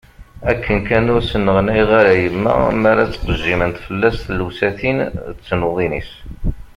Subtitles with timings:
[0.51, 2.51] Akken kan ur sneɣnayeɣ ara yemma
[2.81, 6.11] mi ara ttqejjiment fell-as tlewsatin-is d tnuḍin-is